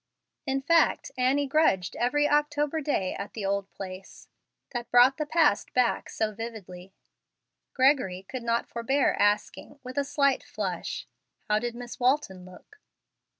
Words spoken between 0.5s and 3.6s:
fact, Annie grudged every October day at the